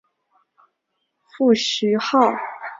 [1.37, 2.35] 父徐灏。